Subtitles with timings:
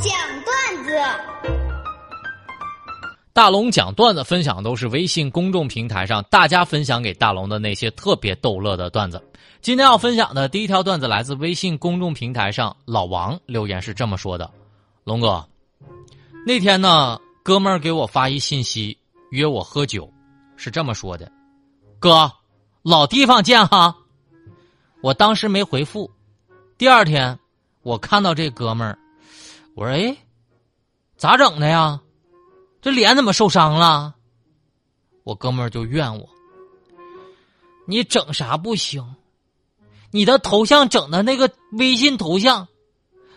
[0.00, 0.12] 讲
[0.44, 0.92] 段子。
[3.32, 9.22] 大龙讲段子分享都是微信公众平台上大家分享给大龙的那些特别逗乐的段子。
[9.60, 14.50] 今天要分享的第一条段子来自微信公众平台上老王留言是这么说的
[15.04, 15.46] ：“龙哥，
[16.46, 18.96] 那天呢，哥们儿给我发一信息
[19.30, 20.10] 约我喝酒，
[20.56, 21.30] 是这么说的：
[21.98, 22.30] 哥，
[22.82, 23.96] 老地方见哈。
[25.02, 26.10] 我当时没回复。
[26.78, 27.38] 第二天，
[27.82, 28.98] 我看到这哥们儿，
[29.76, 30.16] 我说哎，
[31.18, 32.00] 咋整的呀？”
[32.80, 34.14] 这脸怎么受伤了？
[35.22, 36.26] 我哥们儿就怨我。
[37.86, 39.04] 你整啥不行？
[40.12, 42.66] 你的头像整的那个微信头像，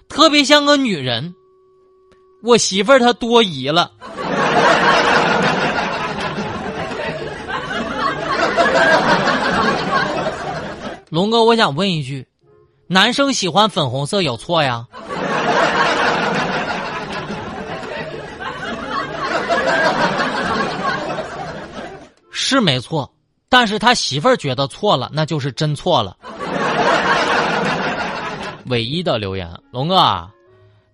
[0.08, 1.36] 特别像个女人。
[2.42, 3.92] 我媳妇儿她多疑了。
[11.10, 12.26] 龙哥，我想问一句：
[12.88, 14.88] 男生喜欢粉红色有错呀？
[22.50, 23.14] 是没错，
[23.48, 26.18] 但是他媳妇儿觉得错了，那就是真错了。
[28.66, 30.30] 唯一的留言，龙哥，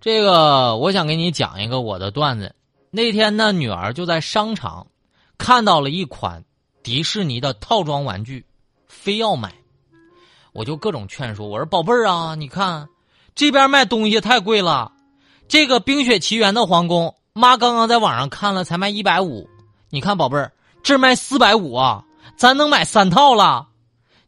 [0.01, 2.53] 这个我想给你讲一个我的段子。
[2.91, 4.87] 那天呢，女儿就在商场
[5.37, 6.43] 看到了一款
[6.83, 8.45] 迪士尼的套装玩具，
[8.87, 9.53] 非要买，
[10.53, 11.47] 我就各种劝说。
[11.47, 12.87] 我说宝贝儿啊，你看
[13.33, 14.91] 这边卖东西太贵了，
[15.47, 19.49] 这个《冰雪奇缘》的皇宫，妈刚刚在网上看了，才卖一百五。
[19.89, 20.51] 你看宝贝儿。
[20.85, 22.03] 这卖四百五啊，
[22.37, 23.67] 咱能买三套了，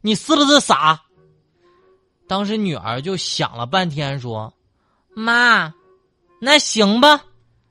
[0.02, 1.00] 你是不是傻？
[2.28, 4.52] 当时女儿就想了半天，说
[5.14, 5.72] ：“妈，
[6.42, 7.22] 那行吧，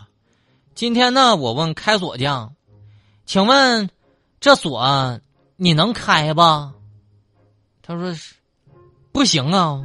[0.75, 2.55] 今天呢，我问开锁匠，
[3.25, 3.89] 请问
[4.41, 5.19] 这锁？”
[5.63, 6.73] 你能开吧？
[7.83, 8.35] 他说是，
[9.13, 9.83] 不行啊，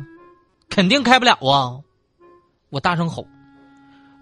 [0.69, 1.83] 肯定开不了啊！
[2.69, 3.27] 我大声吼：“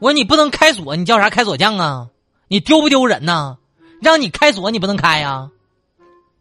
[0.02, 2.10] 我说你不能开锁，你叫啥开锁匠啊？
[2.48, 3.56] 你丢不丢人呐？
[4.02, 5.48] 让你开锁你不能开呀！”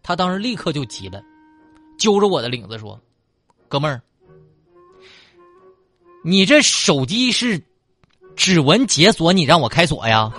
[0.02, 1.22] 他当时立刻就急了，
[1.98, 2.98] 揪着我的领子说
[3.68, 4.00] ：“哥们儿，
[6.24, 7.62] 你这手机是
[8.34, 10.32] 指纹解锁，你让我开锁呀？”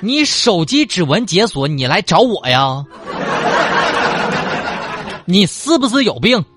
[0.00, 2.84] 你手机指纹解锁，你来找我呀？
[5.26, 6.42] 你是不是有病？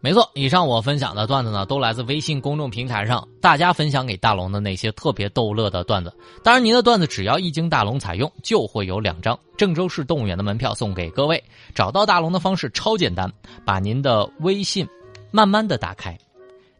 [0.00, 6.12] 没错，以上我分享的段子呢，都来自微信公众平台上大家分享给大龙的那些特别逗乐的段子。
[6.42, 11.42] 当然，您的段子只要一经大龙采用，就会有两张郑州市动物园的门票送给各位。
[11.74, 13.30] 找到大龙的方式超简单，
[13.64, 14.88] 把您的微信
[15.30, 16.18] 慢慢的打开。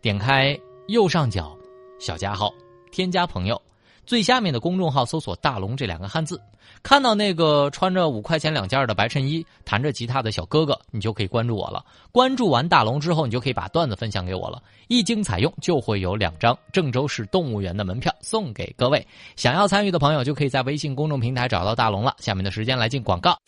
[0.03, 0.59] 点开
[0.89, 1.57] 右上角
[2.01, 2.53] 小加号，
[2.91, 3.63] 添加朋友，
[4.05, 6.41] 最下面的公众号搜索“大龙”这两个汉字，
[6.83, 11.85] 看到那个穿着五块钱两件的白衬衣、弹着吉他的小哥哥，你就可以关注我了。
[12.11, 14.61] 关注完大龙之后，你就可以把段子分享给我了。
[14.89, 19.07] 一经采用，就会有两张郑州市动物园的门票送给各位。
[19.37, 22.13] 想要参与的朋友，就可以在微信公众平台找到大龙了。
[22.19, 23.39] 下面的时间来进广告。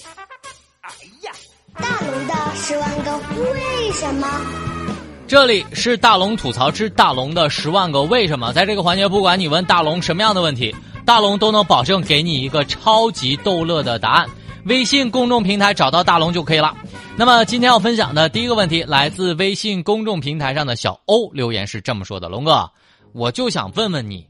[0.83, 0.91] 哎
[1.25, 1.33] 呀，
[1.75, 3.19] 大龙的十万个
[3.51, 4.84] 为什么？
[5.27, 10.75] 这里是大龙吐槽之大龙的十万个为什么，在这个环节，不管你问大龙什么样的问题，
[11.07, 14.29] 大龙都能保证给你一个超级逗乐的答案。
[14.67, 16.77] 微信公众平台找到大龙就可以了。
[17.17, 22.71] 那么今天要分享的第一个问题，来自微信公众平台上的小欧留言是这么说的：“龙哥，
[23.13, 24.27] 我就想问问你，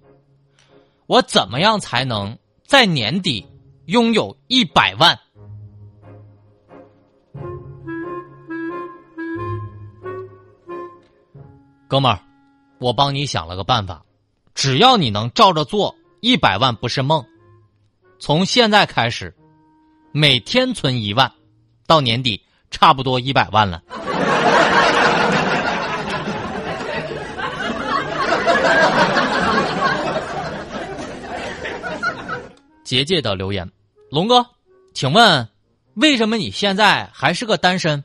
[1.06, 3.44] 我怎么样才能在年底
[3.86, 5.18] 拥有一百万？”
[11.86, 12.18] 哥们儿，
[12.78, 14.02] 我帮你想了个办法，
[14.54, 17.24] 只要你能照着做，一百万不是梦。
[18.18, 19.34] 从现在开始，
[20.10, 21.30] 每天存一万，
[21.86, 23.82] 到年底差不多一百万了。
[32.82, 33.70] 结界的留言，
[34.10, 34.46] 龙哥，
[34.94, 35.46] 请问
[35.94, 38.02] 为什么你现在还是个单身？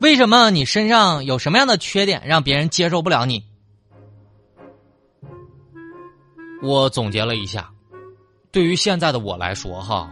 [0.00, 3.44] 为什么你身上有什么样的缺点让别人接受不了你？
[6.62, 7.70] 我总结了一下，
[8.50, 10.10] 对于现在的我来说，哈，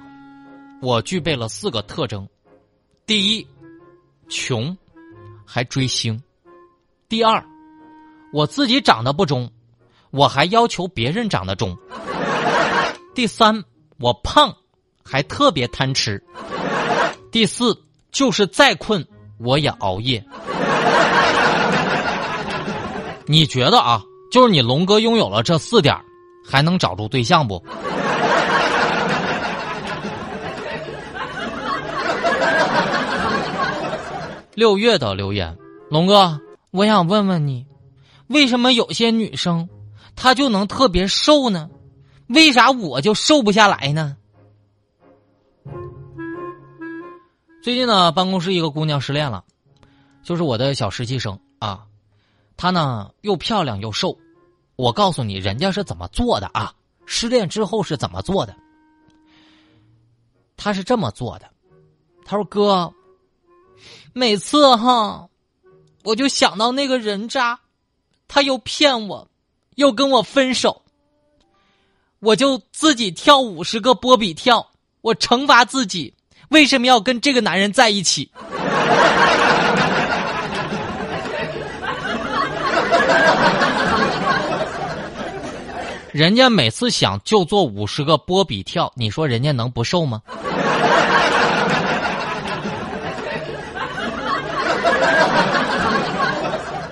[0.82, 2.28] 我具备了四个特征：
[3.06, 3.46] 第一，
[4.28, 4.76] 穷，
[5.46, 6.18] 还追星；
[7.08, 7.42] 第二，
[8.30, 9.50] 我自己长得不中，
[10.10, 11.74] 我还要求别人长得中；
[13.14, 13.64] 第三，
[13.98, 14.54] 我胖，
[15.02, 16.22] 还特别贪吃。
[17.30, 19.06] 第四就是再困
[19.38, 20.24] 我也熬夜。
[23.26, 25.94] 你觉得啊，就是你龙哥拥有了这四点，
[26.48, 27.62] 还能找住对象不？
[34.54, 35.56] 六月的留言，
[35.88, 36.40] 龙哥，
[36.72, 37.64] 我想问问你，
[38.26, 39.68] 为什么有些女生
[40.16, 41.68] 她就能特别瘦呢？
[42.26, 44.16] 为啥我就瘦不下来呢？
[47.60, 49.44] 最近呢，办公室一个姑娘失恋了，
[50.22, 51.86] 就是我的小实习生啊，
[52.56, 54.16] 她呢又漂亮又瘦。
[54.76, 56.72] 我告诉你，人家是怎么做的啊？
[57.04, 58.54] 失恋之后是怎么做的？
[60.56, 61.50] 她是这么做的，
[62.24, 62.92] 她说：“哥。”
[64.14, 65.28] 每次哈，
[66.02, 67.60] 我就想到那个人渣，
[68.26, 69.28] 他又骗我，
[69.76, 70.82] 又跟我分手，
[72.18, 74.70] 我就自己跳五十个波比跳，
[75.02, 76.12] 我惩罚自己，
[76.48, 78.30] 为什么要跟这个男人在一起？
[86.10, 90.20] 人家每次想就做五十个波比跳，你说人家能不瘦吗？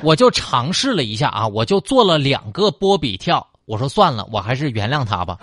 [0.02, 3.44] 我就尝试了一下啊，我就做了两个波比跳。
[3.64, 5.36] 我说算了，我还是原谅他吧。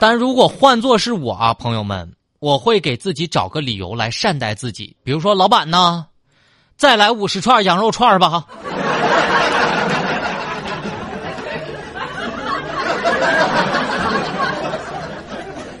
[0.00, 4.94] 但如果换做是我啊，朋友们，我会给自己找个理由来善待自己。
[5.02, 6.06] 比如说，老板呢，
[6.76, 8.44] 再来五十串羊肉串吧。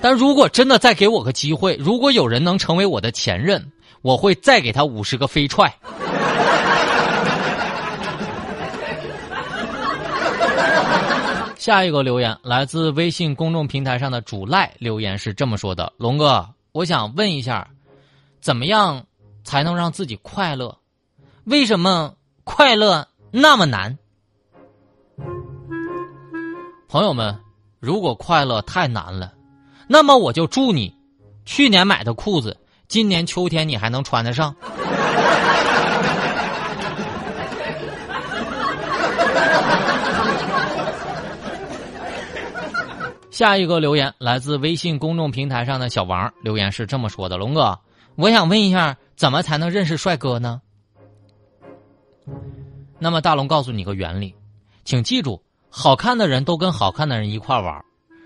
[0.00, 3.72] 但如果真的再给我个机会，如果有人能成为我的前任。
[4.00, 5.74] 我会再给他五十个飞踹。
[11.68, 17.68] 下一个留言来自微信公众平台上的主赖留言是这么说的：“龙哥，我想问一下，
[18.40, 19.04] 怎么样
[19.44, 20.74] 才能让自己快乐？
[21.44, 23.98] 为什么快乐那么难？”
[26.88, 27.38] 朋友们，
[27.80, 29.34] 如果快乐太难了，
[29.86, 30.96] 那么我就祝你，
[31.44, 32.56] 去年买的裤子。
[32.88, 34.56] 今年秋天你还能穿得上？
[43.38, 47.78] 下一个留言来自微信公众平台上的小王，留言是这么说的：“龙哥，
[48.16, 50.60] 我想问一下，怎么才能认识帅哥呢？”
[52.98, 54.34] 那么大龙告诉你个原理，
[54.84, 55.40] 请记住，
[55.70, 57.80] 好看的人都跟好看的人一块玩。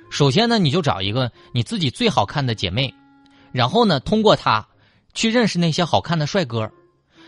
[0.08, 2.90] 首先呢，你就找一个你自己最好看的姐妹。
[3.52, 4.66] 然后呢，通过她
[5.12, 6.70] 去认识那些好看的帅哥，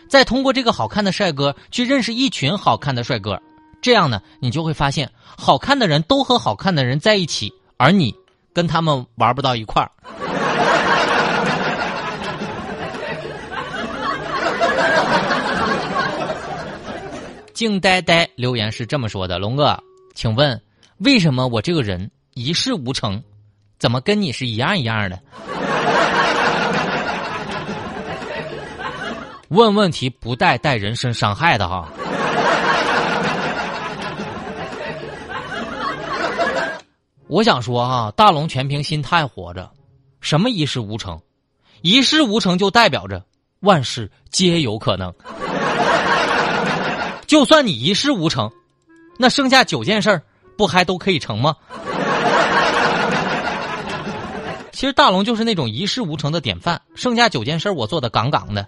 [0.09, 3.39] 再通过这个好看的帅哥去认识一群好看的帅哥，
[3.83, 7.53] 这样呢，你就会发现，好看的人都和好看的人在一起，
[7.85, 8.17] 而你
[8.55, 9.91] 跟他们玩不到一块儿。
[17.53, 19.79] 静呆呆留言是这么说的：“龙哥，
[20.15, 20.59] 请问
[21.01, 23.23] 为什么我这个人一事无成，
[23.79, 25.21] 怎么跟你是一样一样的？”
[29.49, 31.87] 问问题不带带人身伤害的哈。
[37.35, 39.69] 我想说哈，大龙全凭心态活着，
[40.21, 41.21] 什么一事无成，
[41.83, 43.25] 一事无成就代表着
[43.59, 45.12] 万事皆有可能。
[47.26, 48.49] 就算你一事无成，
[49.19, 50.23] 那剩下九件事
[50.57, 51.57] 不还都可以成吗？
[54.71, 58.64] 其实大龙就是那种一事无成的典范，剩下九件事我做的杠杠的。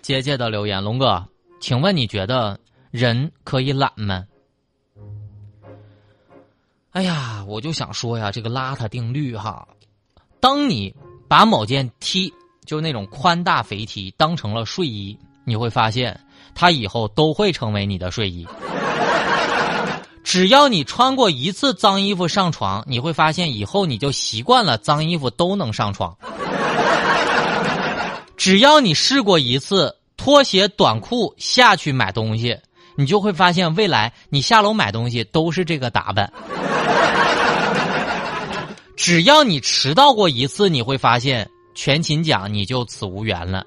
[0.02, 1.24] 姐姐的留言，龙哥，
[1.62, 2.60] 请问你觉得
[2.96, 4.24] 人可以懒吗？
[6.92, 9.68] 哎呀，我就想说呀，这个邋遢定律哈，
[10.40, 10.94] 当你
[11.28, 12.32] 把某件 T，
[12.64, 16.18] 就是那种宽大肥 T，当成了睡衣，你会发现
[16.54, 18.48] 它以后都会成为你的睡衣。
[20.24, 26.16] 只要你穿过一次脏衣服上床，你会发现以后你就习惯了脏衣服都能上床。
[28.38, 32.58] 只要你试过一次拖鞋短裤下去买东西，
[32.96, 36.32] 你就会发现未来你下楼买东西都是这个打扮。
[38.96, 43.64] 只要你迟到过一次，你会发现全勤奖你就此无缘了。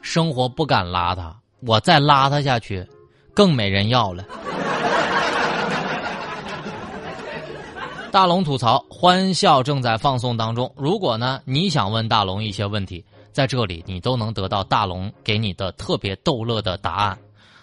[0.00, 1.32] 生活不敢邋遢。
[1.60, 2.86] 我再邋遢下去，
[3.34, 4.24] 更没人要了。
[8.12, 10.72] 大龙吐槽，欢笑正在放送当中。
[10.76, 13.04] 如果呢，你想问大龙一些问题，
[13.36, 17.18] 在这里你都能得到大龙给你的特别逗乐的答案。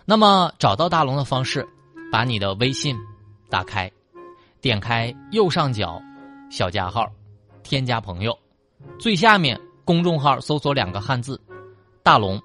[0.05, 1.67] 那么找到大龙的方式，
[2.11, 2.95] 把你的微信
[3.49, 3.91] 打开，
[4.61, 5.99] 点开右上角
[6.51, 7.07] 小加号，
[7.63, 8.37] 添加朋友，
[8.99, 11.41] 最下面公众号搜索两个汉字
[12.05, 12.39] “大龙”，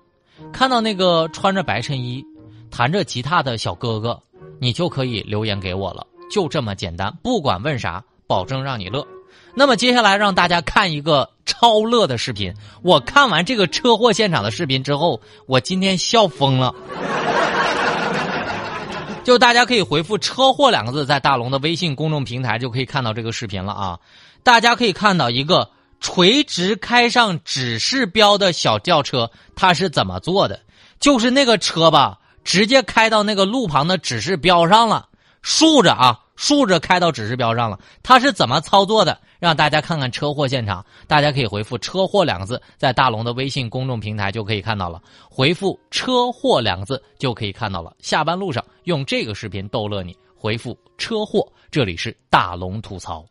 [0.50, 2.24] 看到那个穿着白衬衣、
[2.70, 4.18] 弹着吉他的小哥哥，
[4.58, 9.06] 你就可以留言给我了，就这么简单，不管问啥，保证让你乐。
[9.58, 12.54] 那么接下来让大家看一个超乐的视频。
[12.80, 16.72] 我看完这个车祸现场的视频之后，我今天笑疯了。
[19.24, 23.98] 就大家可以回复“车祸”两个字，在大龙的微信公众平台就可以看到这个视频了啊！
[24.44, 30.60] 大家可以看到一个垂直开上指示标的小轿车，它是怎么做的？
[31.00, 35.08] 就是那个车吧，直接开到那个路旁的指示标上了，
[35.42, 36.20] 竖着啊。
[36.38, 39.20] 竖着开到指示标上了，他是怎么操作的？
[39.40, 40.86] 让大家看看车祸现场。
[41.08, 45.02] 大家可以回复“车祸”两个字，在大龙的微信公众平台就可以看到了。
[45.28, 47.92] 回复“车祸”两个字就可以看到了。
[47.98, 50.16] 下班路上用这个视频逗乐你。
[50.36, 53.26] 回复“车祸”，这里是大龙吐槽。